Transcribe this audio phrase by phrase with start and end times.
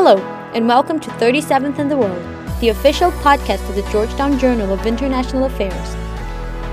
[0.00, 0.18] Hello,
[0.54, 2.22] and welcome to 37th in the World,
[2.60, 5.96] the official podcast of the Georgetown Journal of International Affairs.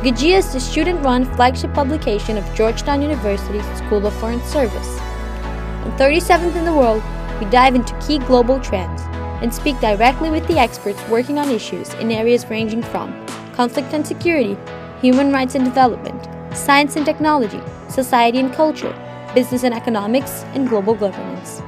[0.04, 5.00] GJIA is the student run flagship publication of Georgetown University's School of Foreign Service.
[5.86, 7.02] On 37th in the World,
[7.40, 9.02] we dive into key global trends
[9.42, 14.06] and speak directly with the experts working on issues in areas ranging from conflict and
[14.06, 14.56] security,
[15.02, 18.94] human rights and development, science and technology, society and culture,
[19.34, 21.64] business and economics, and global governance.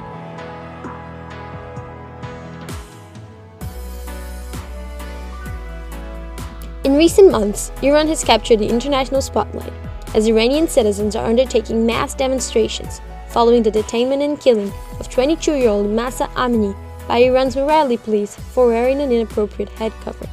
[6.98, 9.72] Recent months, Iran has captured the international spotlight
[10.14, 15.68] as Iranian citizens are undertaking mass demonstrations following the detainment and killing of 22 year
[15.68, 16.74] old Mahsa Amini
[17.06, 20.26] by Iran's morality police for wearing an inappropriate head cover.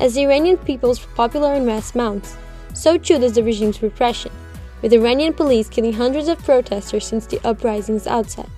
[0.00, 2.36] As the Iranian people's popular unrest mounts,
[2.74, 4.32] so too does the regime's repression,
[4.82, 8.48] with Iranian police killing hundreds of protesters since the uprising's outset.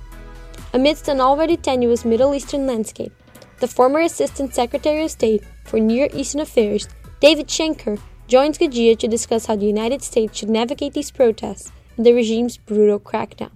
[0.72, 3.12] Amidst an already tenuous Middle Eastern landscape,
[3.60, 6.88] the former Assistant Secretary of State for Near Eastern Affairs,
[7.20, 12.06] David Schenker, joins GJIA to discuss how the United States should navigate these protests and
[12.06, 13.50] the regime's brutal crackdown.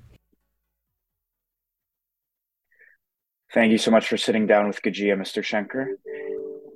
[3.55, 5.45] Thank you so much for sitting down with GJIA, Mr.
[5.45, 5.95] Schenker.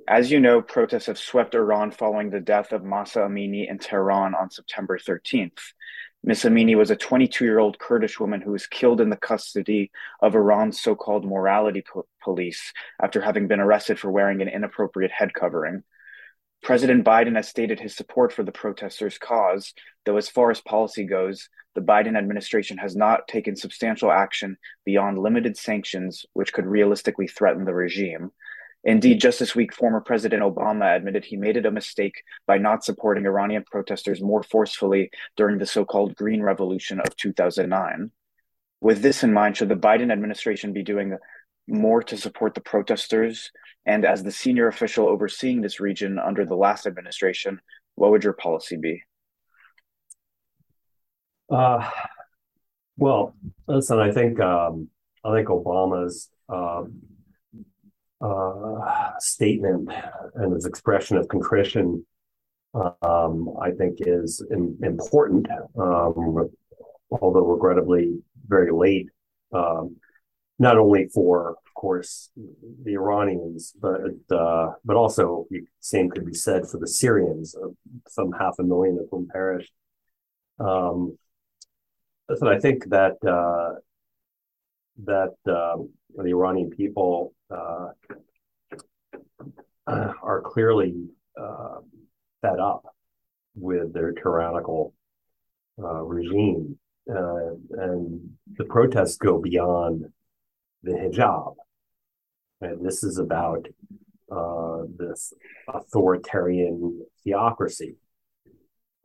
[0.07, 4.33] As you know, protests have swept Iran following the death of Mahsa Amini in Tehran
[4.33, 5.59] on September 13th.
[6.23, 6.43] Ms.
[6.43, 10.35] Amini was a 22 year old Kurdish woman who was killed in the custody of
[10.35, 12.71] Iran's so called morality po- police
[13.01, 15.83] after having been arrested for wearing an inappropriate head covering.
[16.63, 19.73] President Biden has stated his support for the protesters' cause,
[20.05, 25.19] though, as far as policy goes, the Biden administration has not taken substantial action beyond
[25.19, 28.31] limited sanctions, which could realistically threaten the regime.
[28.83, 32.83] Indeed, just this week, former President Obama admitted he made it a mistake by not
[32.83, 38.11] supporting Iranian protesters more forcefully during the so called Green Revolution of 2009.
[38.79, 41.17] With this in mind, should the Biden administration be doing
[41.67, 43.51] more to support the protesters?
[43.85, 47.59] And as the senior official overseeing this region under the last administration,
[47.95, 49.01] what would your policy be?
[51.49, 51.89] Uh,
[52.97, 53.35] well,
[53.67, 54.89] listen, I think um,
[55.23, 56.83] I think Obama's uh,
[58.19, 59.89] uh, statement
[60.35, 62.05] and his expression of contrition,
[63.01, 65.47] um, I think, is in, important,
[65.79, 66.49] um,
[67.11, 69.07] although regrettably very late.
[69.53, 69.95] Um,
[70.59, 72.29] not only for, of course,
[72.83, 74.01] the Iranians, but
[74.35, 77.55] uh, but also the same could be said for the Syrians,
[78.07, 79.71] some half a million of whom perished.
[80.59, 81.17] Um,
[82.35, 83.79] so I think that uh,
[85.05, 87.89] that um, the Iranian people uh,
[89.87, 90.95] are clearly
[91.39, 91.77] uh,
[92.41, 92.95] fed up
[93.55, 94.93] with their tyrannical
[95.81, 96.77] uh, regime,
[97.09, 100.11] uh, and the protests go beyond
[100.83, 101.55] the hijab.
[102.61, 103.67] And this is about
[104.31, 105.33] uh, this
[105.67, 107.95] authoritarian theocracy.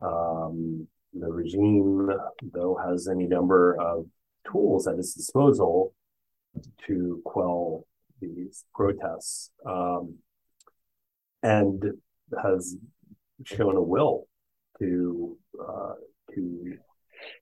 [0.01, 2.09] Um, the regime,
[2.41, 4.05] though, has any number of
[4.51, 5.93] tools at its disposal
[6.87, 7.85] to quell
[8.19, 10.15] these protests um,
[11.41, 11.83] and
[12.41, 12.75] has
[13.45, 14.27] shown a will
[14.79, 15.93] to uh,
[16.33, 16.77] to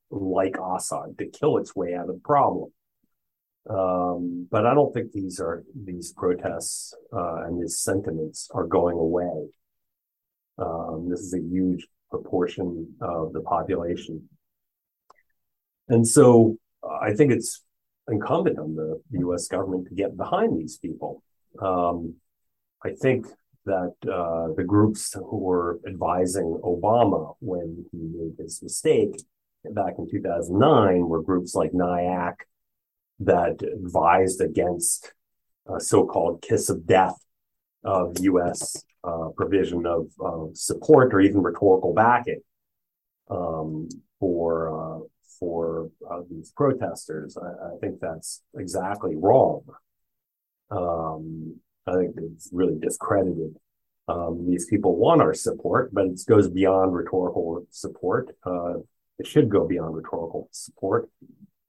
[0.09, 2.71] like Assad to kill its way out of the problem.
[3.69, 8.97] Um, but I don't think these are these protests uh, and these sentiments are going
[8.97, 9.47] away.
[10.57, 14.27] Um, this is a huge proportion of the population,
[15.87, 17.63] and so I think it's
[18.09, 19.47] incumbent on the U.S.
[19.47, 21.23] government to get behind these people.
[21.61, 22.15] Um,
[22.83, 23.27] I think
[23.65, 29.15] that uh, the groups who were advising Obama when he made his mistake
[29.71, 32.33] back in 2009 were groups like NIAC
[33.25, 35.13] that advised against
[35.73, 37.15] a so-called kiss of death
[37.83, 38.83] of U.S.
[39.03, 42.41] Uh, provision of, of, support or even rhetorical backing
[43.29, 43.89] um,
[44.19, 44.99] for uh,
[45.39, 47.35] for uh, these protesters.
[47.35, 49.63] I, I, think that's exactly wrong.
[50.69, 51.55] Um,
[51.87, 53.55] I think it's really discredited.
[54.07, 58.35] Um, these people want our support, but it goes beyond rhetorical support.
[58.45, 58.75] Uh,
[59.17, 61.09] it should go beyond rhetorical support.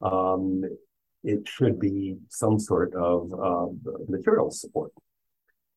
[0.03, 0.65] Um,
[1.25, 3.67] it should be some sort of uh,
[4.09, 4.93] material support.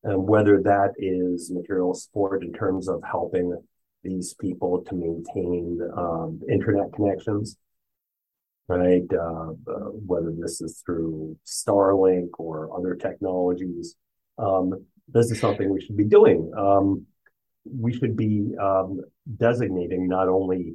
[0.04, 3.56] And whether that is material support in terms of helping
[4.02, 7.56] these people to maintain um, internet connections,
[8.68, 9.06] right?
[9.12, 13.96] Uh, uh, whether this is through Starlink or other technologies,
[14.38, 16.52] um, this is something we should be doing.
[16.56, 17.06] Um,
[17.64, 19.00] we should be um,
[19.36, 20.74] designating not only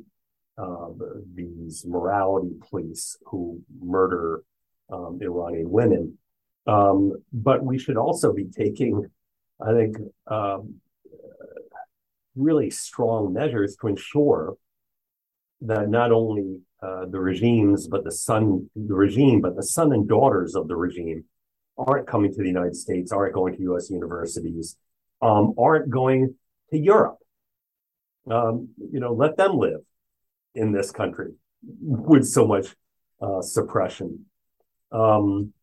[0.57, 0.89] uh,
[1.33, 4.43] these morality police who murder
[4.91, 6.17] um, Iranian women,
[6.67, 9.09] Um, but we should also be taking,
[9.59, 9.97] I think,
[10.27, 10.75] um,
[12.35, 14.55] really strong measures to ensure
[15.61, 20.07] that not only uh, the regimes, but the son, the regime, but the son and
[20.07, 21.23] daughters of the regime
[21.77, 23.89] aren't coming to the United States, aren't going to U.S.
[23.89, 24.77] universities,
[25.21, 26.35] um, aren't going
[26.71, 27.17] to Europe.
[28.29, 29.81] Um, you know, let them live
[30.53, 31.33] in this country
[31.81, 32.67] with so much
[33.21, 34.25] uh, suppression.
[34.91, 35.53] Um,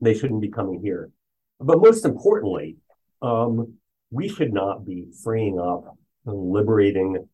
[0.00, 1.10] they shouldn't be coming here.
[1.58, 2.76] But most importantly,
[3.20, 3.74] um,
[4.10, 5.96] we should not be freeing up
[6.26, 7.28] and liberating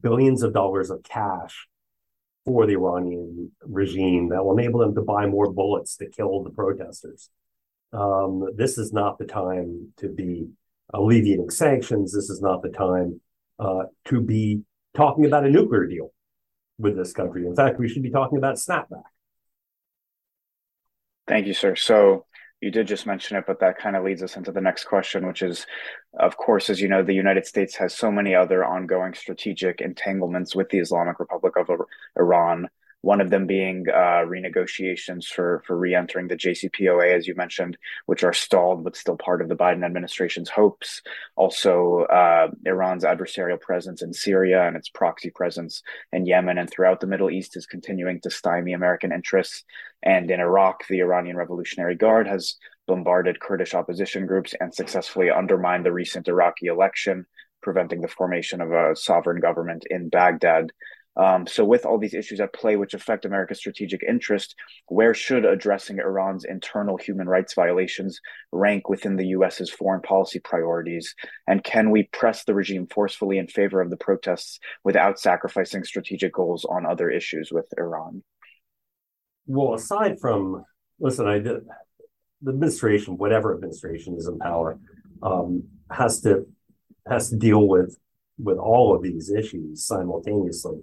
[0.00, 1.68] billions of dollars of cash
[2.44, 6.50] for the Iranian regime that will enable them to buy more bullets to kill the
[6.50, 7.28] protesters.
[7.92, 10.48] Um, this is not the time to be
[10.92, 12.12] alleviating sanctions.
[12.12, 13.20] This is not the time
[13.58, 14.62] uh, to be
[14.94, 16.12] talking about a nuclear deal
[16.78, 17.46] with this country.
[17.46, 19.02] In fact, we should be talking about snapback.
[21.26, 21.74] Thank you, sir.
[21.76, 22.26] So
[22.60, 25.26] you did just mention it, but that kind of leads us into the next question,
[25.26, 25.66] which is,
[26.18, 30.54] of course, as you know, the United States has so many other ongoing strategic entanglements
[30.54, 31.68] with the Islamic Republic of
[32.16, 32.68] Iran
[33.06, 38.24] one of them being uh, renegotiations for for re-entering the JCPOA, as you mentioned, which
[38.24, 41.02] are stalled but still part of the Biden administration's hopes.
[41.36, 46.98] Also, uh, Iran's adversarial presence in Syria and its proxy presence in Yemen and throughout
[46.98, 49.62] the Middle East is continuing to stymie American interests.
[50.02, 52.56] And in Iraq, the Iranian Revolutionary Guard has
[52.88, 57.24] bombarded Kurdish opposition groups and successfully undermined the recent Iraqi election,
[57.62, 60.72] preventing the formation of a sovereign government in Baghdad.
[61.16, 64.54] Um, so, with all these issues at play, which affect America's strategic interest,
[64.88, 68.20] where should addressing Iran's internal human rights violations
[68.52, 71.14] rank within the U.S.'s foreign policy priorities?
[71.46, 76.34] And can we press the regime forcefully in favor of the protests without sacrificing strategic
[76.34, 78.22] goals on other issues with Iran?
[79.46, 80.64] Well, aside from,
[81.00, 81.62] listen, I the
[82.46, 84.78] administration, whatever administration is in power,
[85.22, 86.46] um, has to
[87.08, 87.96] has to deal with
[88.38, 90.82] with all of these issues simultaneously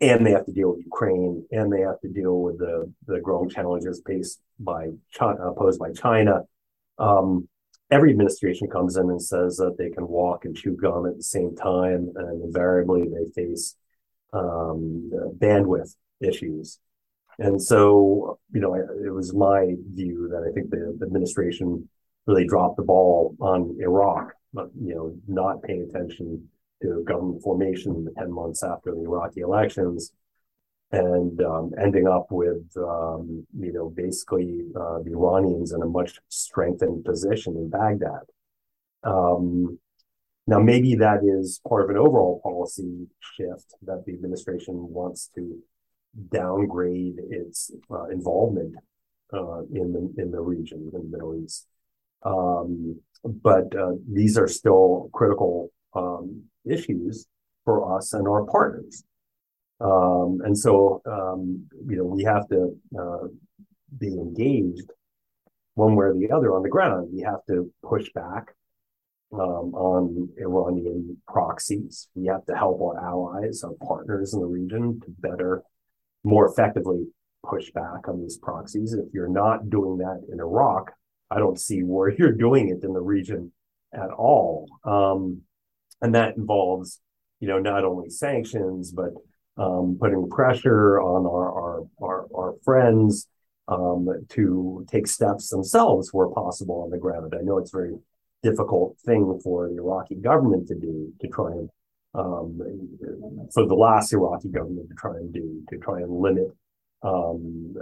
[0.00, 3.20] and they have to deal with Ukraine, and they have to deal with the the
[3.20, 6.42] growing challenges faced by China, posed by China.
[6.98, 7.48] Um,
[7.90, 11.22] every administration comes in and says that they can walk and chew gum at the
[11.22, 13.76] same time, and invariably they face
[14.32, 16.78] um, bandwidth issues.
[17.38, 21.88] And so, you know, it was my view that I think the administration
[22.26, 26.48] really dropped the ball on Iraq, you know, not paying attention
[26.82, 30.12] to government formation 10 months after the Iraqi elections
[30.92, 36.20] and um, ending up with, um, you know, basically uh, the Iranians in a much
[36.28, 38.22] strengthened position in Baghdad.
[39.02, 39.78] Um,
[40.46, 45.58] now, maybe that is part of an overall policy shift that the administration wants to
[46.30, 48.74] downgrade its uh, involvement
[49.32, 51.66] uh, in the in the region in the Middle East.
[52.22, 57.26] Um, but uh, these are still critical um, issues
[57.64, 59.04] for us and our partners.
[59.80, 63.28] Um, and so, um, you know, we have to uh,
[63.98, 64.90] be engaged
[65.74, 67.10] one way or the other on the ground.
[67.12, 68.54] We have to push back
[69.32, 72.08] um, on Iranian proxies.
[72.14, 75.62] We have to help our allies, our partners in the region to better,
[76.24, 77.06] more effectively
[77.44, 78.94] push back on these proxies.
[78.94, 80.92] If you're not doing that in Iraq,
[81.30, 83.52] I don't see where you're doing it in the region
[83.92, 84.68] at all.
[84.84, 85.42] Um,
[86.02, 87.00] and that involves
[87.40, 89.10] you know not only sanctions but
[89.58, 93.28] um, putting pressure on our our our, our friends
[93.68, 97.34] um, to take steps themselves where possible on the ground.
[97.36, 97.94] I know it's a very
[98.42, 101.70] difficult thing for the Iraqi government to do to try and
[102.14, 102.58] um,
[103.52, 106.48] for the last Iraqi government to try and do to try and limit
[107.02, 107.74] um,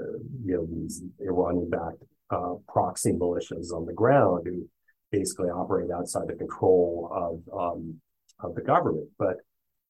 [0.44, 4.68] you know these Iranian-backed uh, proxy militias on the ground who
[5.12, 8.00] basically operate outside the control of um,
[8.41, 9.37] of the government, but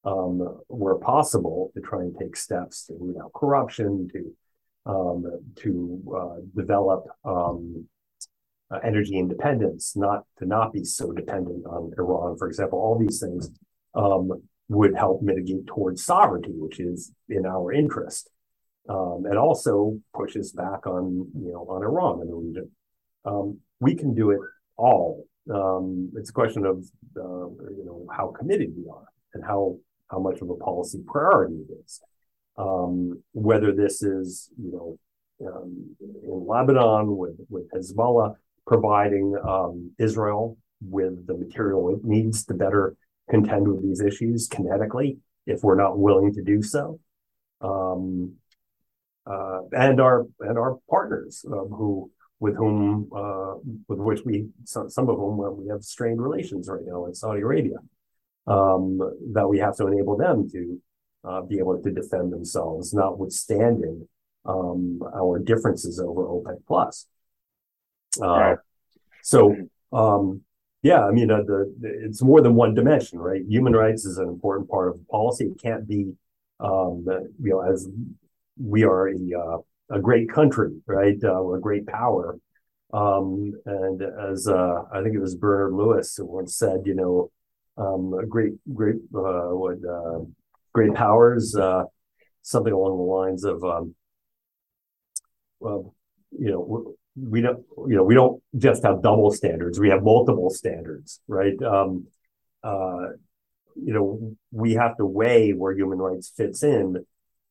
[0.04, 4.34] um, where possible, to try and take steps to root out corruption, to
[4.86, 5.24] um,
[5.56, 7.88] to uh, develop um,
[8.70, 12.78] uh, energy independence, not to not be so dependent on Iran, for example.
[12.78, 13.50] All these things
[13.94, 18.28] um, would help mitigate towards sovereignty, which is in our interest,
[18.88, 22.70] um, and also pushes back on you know on Iran in the region.
[23.24, 24.40] Um, we can do it
[24.76, 26.84] all um, it's a question of
[27.16, 29.78] uh, you know how committed we are and how
[30.10, 32.00] how much of a policy priority it is.
[32.56, 34.98] Um, whether this is you know
[35.48, 38.36] um, in Lebanon with with Hezbollah
[38.66, 42.96] providing um, Israel with the material it needs to better
[43.28, 46.98] contend with these issues kinetically if we're not willing to do so.
[47.60, 48.36] Um,
[49.26, 52.10] uh, and our and our partners um, who
[52.40, 53.54] with whom uh,
[53.88, 57.40] with which we some, some of whom we have strained relations right now in Saudi
[57.40, 57.76] Arabia
[58.46, 58.98] um,
[59.32, 60.80] that we have to enable them to
[61.24, 64.06] uh, be able to defend themselves, notwithstanding
[64.44, 67.06] um, our differences over OPEC plus.
[68.20, 68.58] Uh, right.
[69.22, 69.56] So,
[69.92, 70.42] um,
[70.82, 73.40] yeah, I mean, uh, the, the, it's more than one dimension, right?
[73.48, 75.46] Human rights is an important part of policy.
[75.46, 76.12] It can't be,
[76.60, 77.06] um,
[77.42, 77.88] you know, as
[78.62, 79.58] we are a, uh,
[79.90, 81.16] a great country, right?
[81.22, 82.38] Uh, a great power.
[82.92, 87.30] Um, and as uh, I think it was Bernard Lewis who once said, you know,
[87.76, 90.20] um, great, great, uh, what, uh,
[90.72, 91.84] great powers, uh,
[92.42, 93.94] something along the lines of, um,
[95.58, 95.94] well,
[96.30, 99.78] you know, we don't, you know, we don't just have double standards.
[99.78, 101.60] We have multiple standards, right?
[101.62, 102.06] Um,
[102.62, 103.08] uh,
[103.76, 107.04] you know, we have to weigh where human rights fits in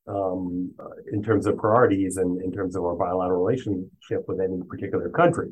[0.06, 0.72] um,
[1.12, 5.48] in terms of priorities and in terms of our bilateral relationship with any particular country,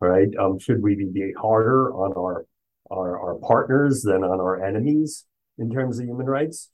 [0.00, 0.28] right?
[0.38, 2.46] Um, should we be harder on our,
[2.90, 5.26] our, our partners than on our enemies
[5.58, 6.70] in terms of human rights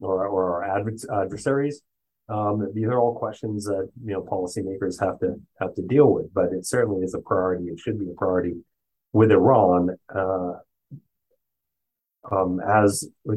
[0.00, 0.80] or, or our
[1.22, 1.82] adversaries?
[2.28, 6.32] Um, these are all questions that you know policymakers have to have to deal with,
[6.34, 7.64] but it certainly is a priority.
[7.66, 8.52] It should be a priority
[9.14, 10.52] with Iran, uh,
[12.30, 13.34] um, as uh,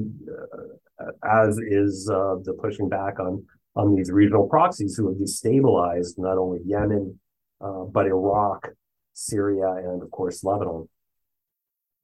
[1.23, 6.37] as is uh, the pushing back on on these regional proxies who have destabilized not
[6.37, 7.17] only Yemen
[7.61, 8.69] uh, but Iraq,
[9.13, 10.89] Syria, and of course Lebanon.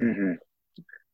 [0.01, 0.33] Mm-hmm.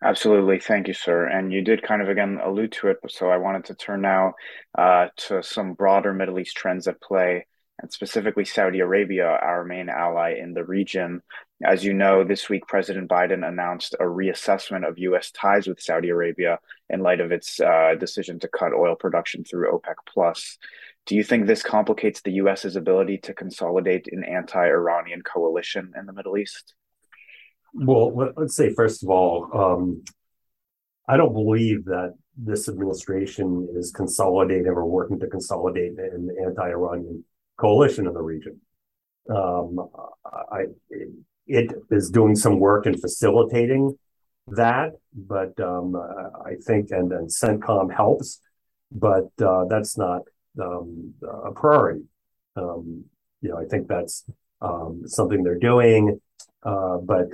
[0.03, 0.59] Absolutely.
[0.59, 1.27] Thank you, sir.
[1.27, 4.33] And you did kind of again allude to it, so I wanted to turn now
[4.77, 7.47] uh, to some broader Middle East trends at play,
[7.79, 11.21] and specifically Saudi Arabia, our main ally in the region.
[11.63, 15.31] As you know, this week President Biden announced a reassessment of U.S.
[15.31, 19.71] ties with Saudi Arabia in light of its uh, decision to cut oil production through
[19.71, 20.57] OPEC plus.
[21.05, 26.13] Do you think this complicates the U.S.'s ability to consolidate an anti-Iranian coalition in the
[26.13, 26.75] Middle East?
[27.73, 30.03] Well, let's say first of all, um,
[31.07, 37.23] I don't believe that this administration is consolidating or working to consolidate an anti-Iranian
[37.63, 38.55] coalition in the region.
[39.29, 39.69] Um,
[40.57, 40.61] I,
[41.47, 43.97] it is doing some work in facilitating
[44.47, 45.95] that, but um,
[46.51, 48.41] I think and and CENTCOM helps,
[48.91, 50.21] but uh, that's not
[50.61, 51.13] um,
[51.49, 52.03] a priority.
[52.57, 53.05] Um,
[53.41, 54.25] you know, I think that's
[54.61, 56.19] um, something they're doing.
[56.63, 57.27] Uh, but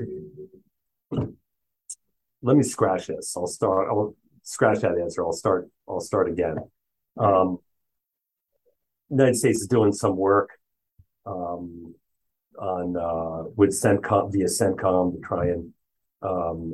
[2.41, 3.35] let me scratch this.
[3.35, 3.87] I'll start.
[3.89, 5.25] I'll scratch that answer.
[5.25, 5.69] I'll start.
[5.87, 6.57] I'll start again.
[7.17, 7.59] Um,
[9.09, 10.51] United States is doing some work
[11.25, 11.93] um,
[12.59, 15.73] on uh, with CENTCOM via CENTCOM to try and
[16.21, 16.73] um,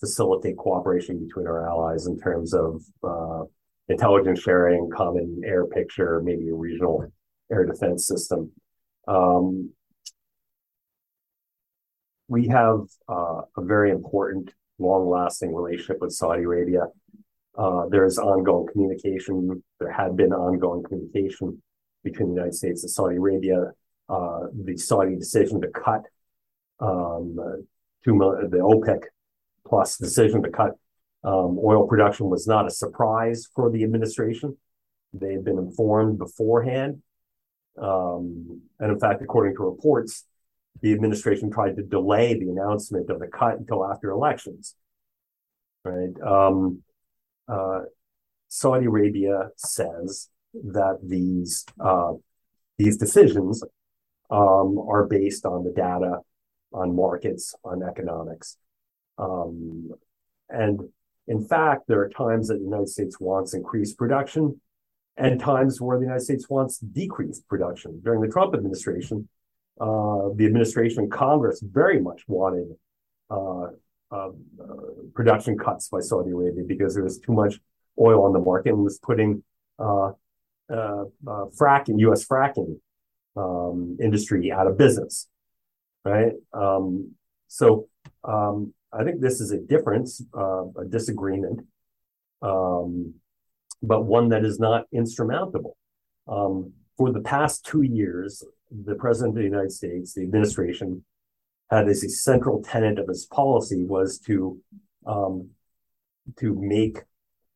[0.00, 3.44] facilitate cooperation between our allies in terms of uh,
[3.88, 7.06] intelligence sharing, common air picture, maybe a regional
[7.50, 8.50] air defense system.
[9.06, 9.70] Um,
[12.28, 16.86] we have uh, a very important, long-lasting relationship with Saudi Arabia.
[17.56, 19.62] Uh, there's ongoing communication.
[19.78, 21.62] There had been ongoing communication
[22.02, 23.72] between the United States and Saudi Arabia.
[24.08, 26.02] Uh, the Saudi decision to cut
[26.80, 27.36] um,
[28.04, 29.04] the OPEC
[29.66, 30.72] plus decision to cut
[31.22, 34.56] um, oil production was not a surprise for the administration.
[35.14, 37.02] They had been informed beforehand.
[37.80, 40.24] Um, and in fact, according to reports,
[40.82, 44.74] the administration tried to delay the announcement of the cut until after elections.
[45.84, 46.20] Right.
[46.20, 46.82] Um,
[47.48, 47.80] uh,
[48.48, 52.12] Saudi Arabia says that these uh,
[52.78, 53.62] these decisions
[54.30, 56.18] um, are based on the data,
[56.72, 58.56] on markets, on economics,
[59.18, 59.90] um,
[60.48, 60.80] and
[61.26, 64.60] in fact, there are times that the United States wants increased production,
[65.16, 68.00] and times where the United States wants decreased production.
[68.04, 69.28] During the Trump administration,
[69.80, 72.68] uh, the administration, and Congress very much wanted
[73.30, 73.68] uh,
[74.10, 74.30] uh,
[75.14, 77.58] production cuts by Saudi Arabia because there was too much
[78.00, 79.42] oil on the market and was putting
[79.78, 80.12] uh,
[80.70, 81.04] uh,
[81.58, 82.24] fracking, U.S.
[82.26, 82.78] fracking
[83.36, 85.28] um, industry out of business,
[86.04, 86.32] right?
[86.52, 87.12] Um,
[87.48, 87.88] so
[88.24, 91.66] um, I think this is a difference, a disagreement,
[92.42, 93.14] um,
[93.82, 95.76] but one that is not insurmountable.
[96.26, 101.04] Um, for the past two years, the president of the United States, the administration,
[101.70, 104.60] had as a central tenet of his policy was to
[105.06, 105.50] um,
[106.38, 106.98] to make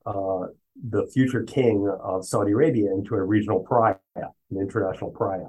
[0.05, 0.47] uh,
[0.89, 5.49] the future king of Saudi Arabia into a regional pariah, an international pariah.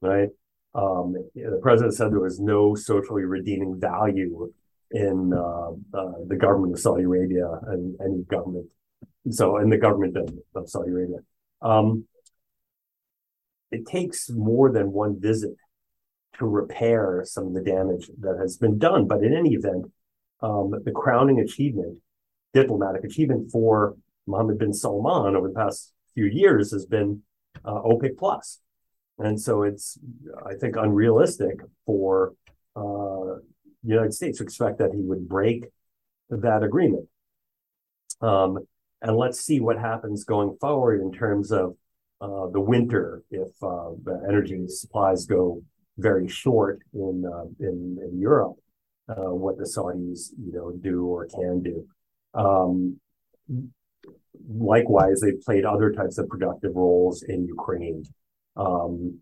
[0.00, 0.28] Right?
[0.74, 4.52] Um, the president said there was no socially redeeming value
[4.90, 8.66] in uh, uh, the government of Saudi Arabia and any government.
[9.30, 10.16] So, in the government
[10.54, 11.18] of, Saudi Arabia.
[11.62, 12.04] Um,
[13.72, 15.56] it takes more than one visit
[16.38, 19.06] to repair some of the damage that has been done.
[19.06, 19.86] But in any event,
[20.40, 21.98] um, the crowning achievement,
[22.52, 27.22] diplomatic achievement for Mohammed bin Salman over the past few years has been
[27.64, 28.60] uh, OPEC plus,
[29.18, 29.98] and so it's
[30.44, 32.34] I think unrealistic for
[32.74, 33.40] uh,
[33.82, 35.66] the United States to expect that he would break
[36.28, 37.08] that agreement.
[38.20, 38.58] Um,
[39.00, 41.76] and let's see what happens going forward in terms of
[42.20, 45.62] uh, the winter if uh, the energy supplies go
[45.98, 48.56] very short in uh, in, in Europe,
[49.08, 51.86] uh, what the Saudis you know do or can do.
[52.34, 53.00] Um,
[54.48, 58.04] likewise, they've played other types of productive roles in Ukraine.
[58.56, 59.20] Um,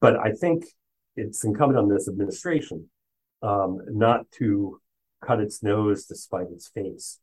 [0.00, 0.64] but I think
[1.16, 2.88] it's incumbent on this administration
[3.42, 4.80] um, not to
[5.24, 7.18] cut its nose to spite its face,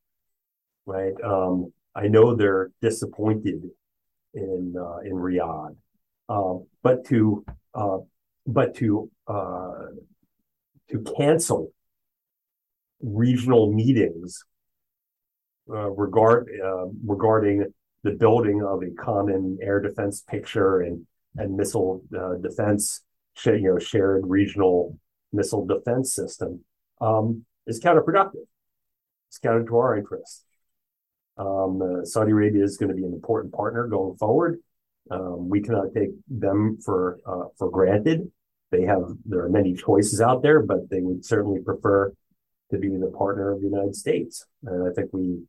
[0.86, 1.14] right?
[1.24, 3.64] Um, I know they're disappointed
[4.34, 5.75] in uh, in Riyadh,
[6.28, 8.00] uh, but to uh,
[8.46, 9.86] but to uh,
[10.92, 11.72] to cancel
[13.02, 14.44] regional meetings
[15.70, 17.66] uh, regard uh, regarding
[18.04, 21.06] the building of a common air defense picture and
[21.38, 22.02] and missile
[22.42, 23.02] defense,
[23.46, 24.98] you know, shared regional
[25.34, 26.64] missile defense system
[27.02, 28.46] um, is counterproductive.
[29.28, 30.44] It's counter to our interests.
[31.38, 34.60] Um, uh, Saudi Arabia is going to be an important partner going forward.
[35.12, 38.32] Um, we cannot take them for uh, for granted.
[38.72, 42.12] They have there are many choices out there, but they would certainly prefer
[42.72, 44.46] to be the partner of the United States.
[44.64, 45.44] And I think we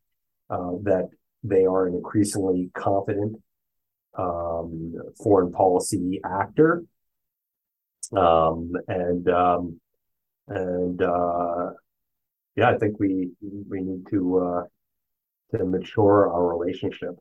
[0.49, 1.09] uh, that
[1.43, 3.37] they are an increasingly confident
[4.17, 6.83] um, foreign policy actor
[8.15, 9.79] um, and um,
[10.47, 11.71] and uh,
[12.55, 17.15] yeah, I think we we need to uh, to mature our relationship.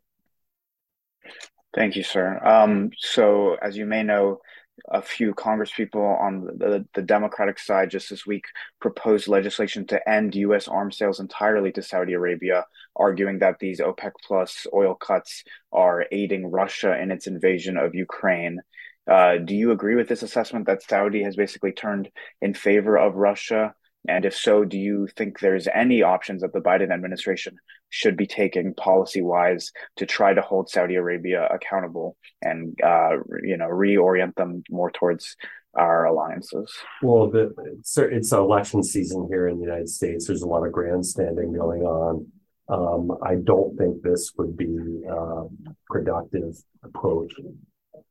[1.77, 2.41] Thank you, sir.
[2.43, 4.41] Um, so, as you may know,
[4.89, 8.45] a few congresspeople on the, the, Democratic side just this week
[8.81, 10.69] proposed legislation to end U.S.
[10.69, 16.47] arms sales entirely to Saudi Arabia, arguing that these OPEC plus oil cuts are aiding
[16.47, 18.61] Russia in its invasion of Ukraine.
[19.07, 22.11] Uh, do you agree with this assessment that Saudi has basically turned
[22.41, 23.75] in favor of Russia?
[24.09, 27.57] And if so, do you think there's any options that the Biden administration
[27.90, 33.57] should be taking policy wise to try to hold Saudi Arabia accountable and uh, you
[33.57, 35.37] know reorient them more towards
[35.77, 36.73] our alliances?
[37.03, 37.53] Well, the,
[37.85, 40.27] it's, election season here in the United States.
[40.27, 42.27] There's a lot of grandstanding going on.
[42.69, 44.77] Um, I don't think this would be
[45.09, 45.45] a
[45.88, 47.33] productive approach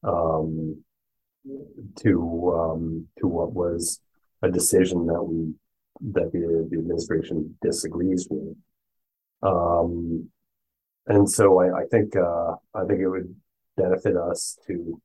[0.04, 0.82] um,
[2.00, 4.00] to um, to what was
[4.42, 5.54] a decision that we
[6.02, 8.56] that the, the administration disagrees with.
[9.42, 10.30] Um,
[11.08, 13.36] and so I, I think uh, I think it would
[13.78, 15.02] benefit us to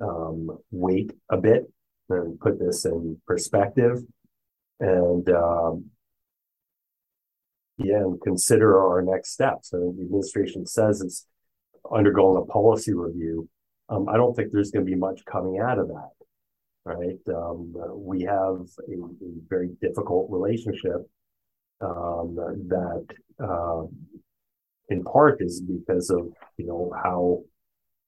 [0.00, 1.70] um, wait a bit
[2.08, 4.02] and put this in perspective,
[4.80, 5.86] and um,
[7.78, 9.70] yeah, and consider our next steps.
[9.70, 11.26] So the administration says it's
[11.92, 13.48] undergoing a policy review.
[13.88, 16.10] Um, I don't think there's going to be much coming out of that
[16.86, 17.18] right?
[17.28, 21.10] Um, we have a, a, very difficult relationship
[21.80, 22.36] um,
[22.68, 23.06] that,
[23.42, 23.82] uh,
[24.88, 27.42] in part, is because of you know how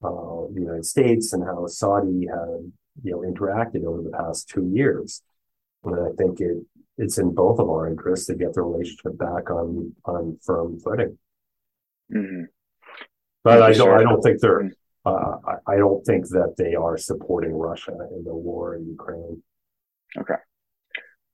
[0.01, 2.61] uh, the United States and how Saudi have
[3.03, 5.21] you know interacted over the past two years,
[5.83, 6.57] and I think it
[6.97, 11.17] it's in both of our interests to get the relationship back on on firm footing.
[12.13, 12.43] Mm-hmm.
[13.43, 14.78] But I don't I don't think they're mm-hmm.
[15.09, 19.41] Uh, I, I don't think that they are supporting Russia in the war in Ukraine.
[20.21, 20.39] Okay.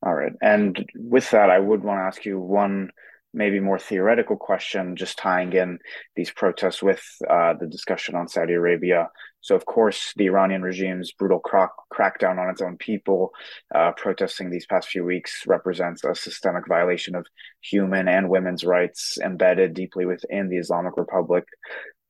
[0.05, 0.33] All right.
[0.41, 2.91] And with that, I would want to ask you one
[3.35, 5.77] maybe more theoretical question, just tying in
[6.15, 9.09] these protests with uh, the discussion on Saudi Arabia.
[9.41, 13.31] So, of course, the Iranian regime's brutal crack- crackdown on its own people,
[13.73, 17.27] uh, protesting these past few weeks, represents a systemic violation of
[17.61, 21.43] human and women's rights embedded deeply within the Islamic Republic.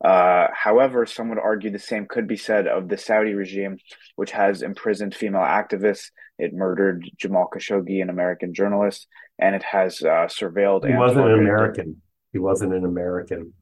[0.06, 3.80] Uh, however, some would argue the same could be said of the Saudi regime,
[4.16, 6.12] which has imprisoned female activists.
[6.38, 9.08] It murdered Jamal Khashoggi, an American journalist,
[9.40, 10.86] and it has uh, surveilled.
[10.88, 12.02] He wasn't an American.
[12.32, 13.54] He wasn't an American.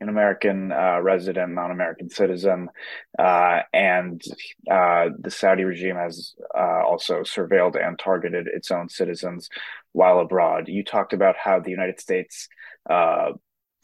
[0.00, 2.68] An American uh, resident, non-American citizen,
[3.16, 4.20] uh, and
[4.68, 9.48] uh, the Saudi regime has uh, also surveilled and targeted its own citizens
[9.92, 10.66] while abroad.
[10.66, 12.48] You talked about how the United States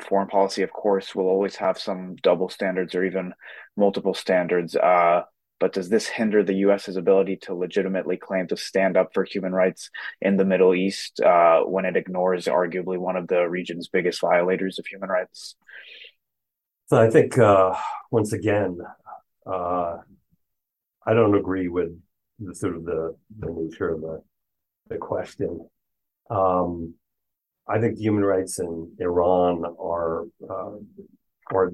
[0.00, 3.34] foreign policy, of course, will always have some double standards or even
[3.76, 4.76] multiple standards.
[4.76, 5.22] Uh,
[5.60, 9.52] but does this hinder the U.S.'s ability to legitimately claim to stand up for human
[9.52, 14.20] rights in the Middle East uh, when it ignores arguably one of the region's biggest
[14.20, 15.56] violators of human rights?
[16.86, 17.74] So I think uh,
[18.10, 18.78] once again,
[19.44, 19.96] uh,
[21.04, 21.90] I don't agree with
[22.38, 24.22] the sort of the, the nature of the
[24.88, 25.68] the question.
[26.30, 26.94] Um,
[27.68, 30.76] I think human rights in Iran are uh,
[31.50, 31.72] are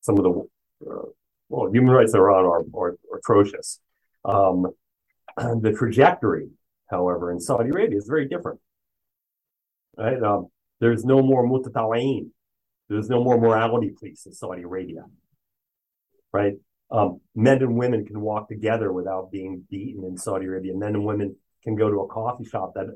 [0.00, 1.02] some of the uh,
[1.48, 3.80] well, human rights in Iran are, are, are atrocious.
[4.24, 4.66] Um,
[5.36, 6.48] the trajectory,
[6.90, 8.60] however, in Saudi Arabia is very different.
[9.96, 10.20] Right?
[10.22, 10.48] Um,
[10.80, 12.30] there's no more mutatawa'in.
[12.88, 15.04] There's no more morality police in Saudi Arabia.
[16.32, 16.54] Right?
[16.90, 20.74] Um, men and women can walk together without being beaten in Saudi Arabia.
[20.74, 22.86] Men and women can go to a coffee shop that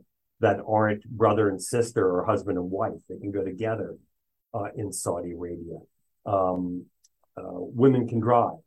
[0.40, 3.00] that aren't brother and sister or husband and wife.
[3.08, 3.96] They can go together
[4.54, 5.78] uh, in Saudi Arabia.
[6.26, 6.86] Um,
[7.36, 8.58] uh, women can drive.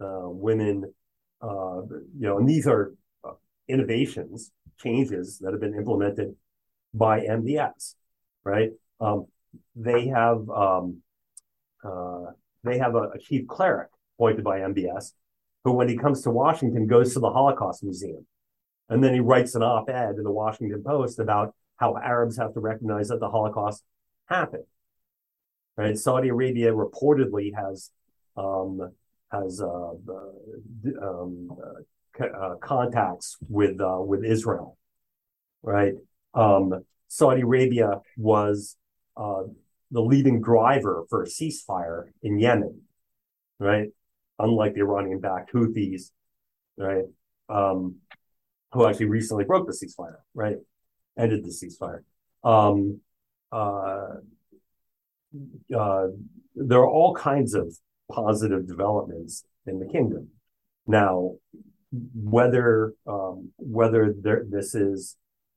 [0.00, 0.92] Uh, women,
[1.40, 3.32] uh, you know, and these are uh,
[3.68, 6.34] innovations, changes that have been implemented
[6.92, 7.94] by MBS,
[8.42, 8.70] right?
[9.00, 9.26] Um,
[9.76, 11.02] they have um,
[11.84, 12.32] uh,
[12.64, 15.12] they have a, a chief cleric appointed by MBS,
[15.64, 18.26] who, when he comes to Washington, goes to the Holocaust Museum.
[18.88, 22.54] And then he writes an op ed in the Washington Post about how Arabs have
[22.54, 23.82] to recognize that the Holocaust
[24.26, 24.64] happened.
[25.76, 25.98] Right?
[25.98, 27.90] Saudi Arabia reportedly has
[28.36, 28.92] um,
[29.32, 29.92] has uh,
[31.02, 31.50] um,
[32.20, 34.78] uh, uh, contacts with uh, with Israel.
[35.62, 35.94] Right?
[36.34, 38.76] Um, Saudi Arabia was
[39.16, 39.44] uh,
[39.90, 42.82] the leading driver for a ceasefire in Yemen.
[43.58, 43.88] Right?
[44.38, 46.10] unlike the Iranian backed Houthis,
[46.76, 47.04] right?
[48.74, 50.56] Who actually recently broke the ceasefire, right?
[51.16, 52.02] Ended the ceasefire.
[52.42, 53.00] Um,
[53.52, 54.16] uh,
[55.74, 56.06] uh,
[56.56, 57.76] there are all kinds of
[58.10, 60.28] positive developments in the kingdom.
[60.86, 61.36] Now,
[62.14, 65.16] whether um, whether there, this is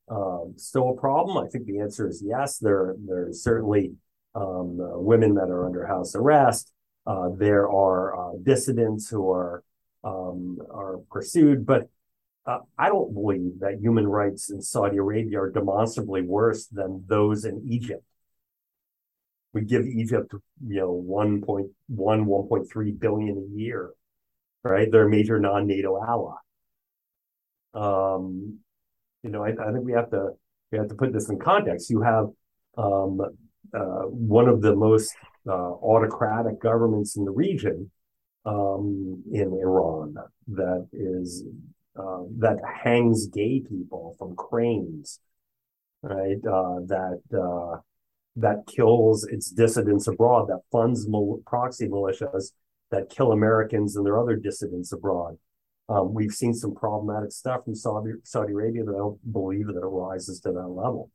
[0.09, 2.59] um, still a problem, I think the answer is yes.
[2.59, 3.93] There, there are certainly
[4.35, 6.71] um, uh, women that are under house arrest.
[7.05, 9.63] Uh, there are uh, dissidents who are
[10.03, 11.89] um, are pursued, but
[12.47, 17.43] uh, I don't believe that human rights in Saudi Arabia are demonstrably worse than those
[17.43, 18.03] in Egypt.
[19.53, 20.33] We give Egypt,
[20.65, 23.91] you know, 1.1, 1.3 billion a year,
[24.63, 24.89] right?
[24.89, 26.35] They're a major non-NATO ally.
[27.73, 28.59] Um,
[29.23, 30.29] you know, I, I, think we have to
[30.71, 31.89] we have to put this in context.
[31.89, 32.29] You have
[32.77, 33.19] um,
[33.73, 35.13] uh, one of the most
[35.47, 37.91] uh, autocratic governments in the region
[38.45, 40.15] um, in Iran
[40.47, 41.43] that is
[41.97, 45.19] uh, that hangs gay people from cranes,
[46.01, 46.37] right?
[46.45, 47.79] Uh, that uh,
[48.35, 51.07] that kills its dissidents abroad, that funds
[51.45, 52.51] proxy militias
[52.91, 55.37] that kill Americans and their other dissidents abroad.
[55.89, 59.77] Um, we've seen some problematic stuff from Saudi, Saudi Arabia that I don't believe that
[59.77, 61.09] it rises to that level.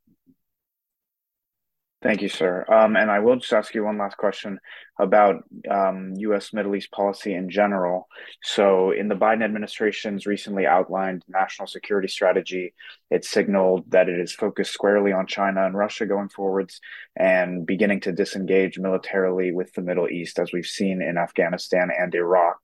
[2.02, 2.64] Thank you, sir.
[2.68, 4.58] Um, and I will just ask you one last question
[4.98, 6.52] about um, U.S.
[6.52, 8.08] Middle East policy in general.
[8.42, 12.74] So, in the Biden administration's recently outlined national security strategy,
[13.08, 16.80] it signaled that it is focused squarely on China and Russia going forwards
[17.14, 22.12] and beginning to disengage militarily with the Middle East, as we've seen in Afghanistan and
[22.16, 22.58] Iraq.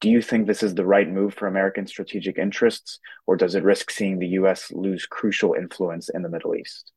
[0.00, 3.62] Do you think this is the right move for American strategic interests, or does it
[3.62, 4.72] risk seeing the U.S.
[4.72, 6.92] lose crucial influence in the Middle East?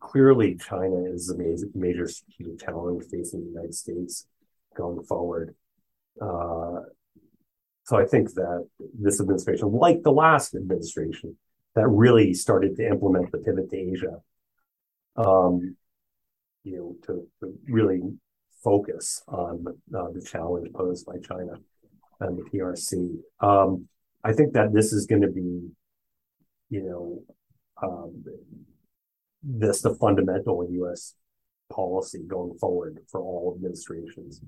[0.00, 4.26] Clearly China is a major, major strategic challenge facing the United States
[4.76, 5.54] going forward.
[6.20, 6.80] Uh,
[7.84, 11.36] so I think that this administration, like the last administration,
[11.74, 14.18] that really started to implement the pivot to Asia,
[15.16, 15.76] um,
[16.64, 18.00] you know, to, to, really
[18.62, 21.54] focus on uh, the challenge posed by China
[22.20, 23.16] and the PRC.
[23.40, 23.88] Um,
[24.22, 25.70] I think that this is going to be,
[26.68, 27.22] you know,
[27.82, 28.22] um,
[29.42, 31.14] this the fundamental U.S.
[31.72, 34.40] policy going forward for all administrations.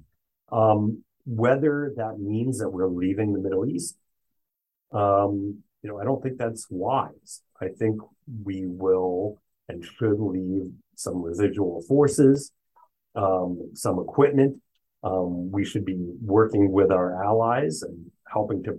[0.51, 3.97] Um, whether that means that we're leaving the Middle East,
[4.93, 7.43] um, you know, I don't think that's wise.
[7.61, 8.01] I think
[8.45, 12.53] we will and should leave some residual forces,
[13.15, 14.61] um, some equipment.
[15.03, 18.73] Um, we should be working with our allies and helping to,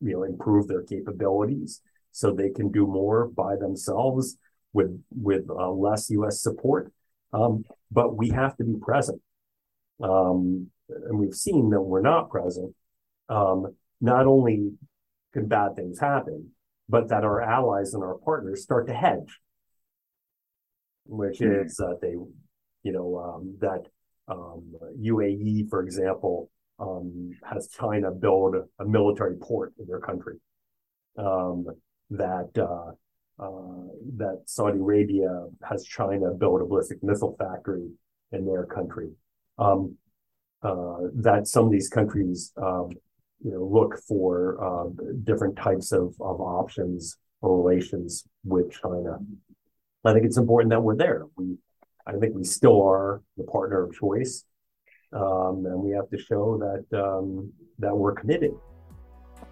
[0.00, 4.36] you know, improve their capabilities so they can do more by themselves
[4.72, 6.40] with with uh, less U.S.
[6.40, 6.92] support.
[7.32, 9.20] Um, but we have to be present,
[10.02, 12.74] um, and we've seen that we're not present.
[13.28, 14.72] Um, not only
[15.32, 16.50] can bad things happen,
[16.88, 19.38] but that our allies and our partners start to hedge,
[21.06, 21.66] which mm-hmm.
[21.66, 22.14] is that they,
[22.82, 23.86] you know, um, that
[24.28, 30.36] UAE, um, for example, um, has China build a military port in their country.
[31.16, 32.92] that uh, uh,
[34.16, 37.88] that Saudi Arabia has China build a ballistic missile factory
[38.32, 39.10] in their country.
[39.58, 39.96] Um,
[40.62, 42.90] uh, that some of these countries, um,
[43.42, 44.88] you know, look for uh,
[45.24, 49.18] different types of, of options or relations with China.
[50.04, 51.24] I think it's important that we're there.
[51.36, 51.56] We,
[52.06, 54.44] I think we still are the partner of choice,
[55.12, 58.52] um, and we have to show that um, that we're committed.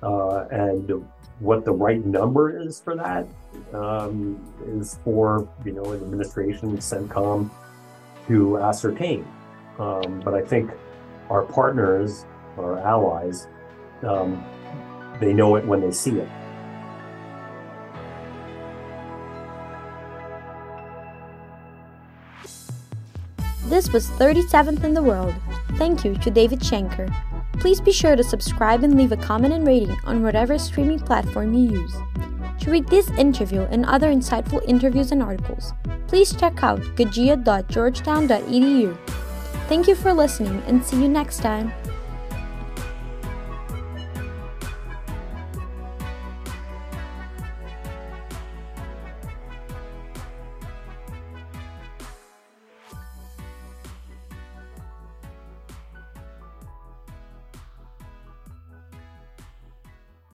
[0.03, 1.05] Uh, and
[1.41, 3.27] what the right number is for that
[3.73, 7.51] um, is for you know an administration, CENTCOM,
[8.27, 9.27] to ascertain.
[9.79, 10.71] Um, but I think
[11.31, 12.25] our partners,
[12.57, 13.47] our allies,
[14.03, 14.45] um,
[15.21, 16.29] they know it when they see it.
[23.69, 25.35] This was 37th in the world.
[25.77, 27.15] Thank you to David Schenker.
[27.61, 31.53] Please be sure to subscribe and leave a comment and rating on whatever streaming platform
[31.55, 31.97] you use.
[32.61, 35.73] To read this interview and other insightful interviews and articles,
[36.07, 38.99] please check out gjia.georgetown.edu.
[39.69, 41.73] Thank you for listening and see you next time.